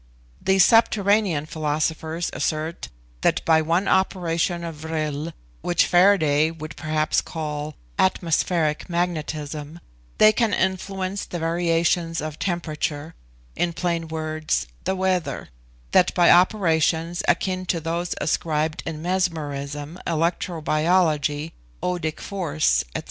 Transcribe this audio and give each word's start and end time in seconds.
These 0.41 0.65
subterranean 0.65 1.45
philosophers 1.45 2.31
assert 2.33 2.87
that 3.21 3.45
by 3.45 3.61
one 3.61 3.87
operation 3.87 4.63
of 4.63 4.73
vril, 4.77 5.31
which 5.61 5.85
Faraday 5.85 6.49
would 6.49 6.75
perhaps 6.75 7.21
call 7.21 7.75
'atmospheric 7.99 8.89
magnetism,' 8.89 9.79
they 10.17 10.31
can 10.31 10.55
influence 10.55 11.25
the 11.25 11.37
variations 11.37 12.19
of 12.19 12.39
temperature 12.39 13.13
in 13.55 13.73
plain 13.73 14.07
words, 14.07 14.65
the 14.85 14.95
weather; 14.95 15.49
that 15.91 16.11
by 16.15 16.31
operations, 16.31 17.21
akin 17.27 17.67
to 17.67 17.79
those 17.79 18.15
ascribed 18.19 18.83
to 18.87 18.93
mesmerism, 18.93 19.99
electro 20.07 20.61
biology, 20.61 21.53
odic 21.83 22.19
force, 22.19 22.83
&c. 22.95 22.99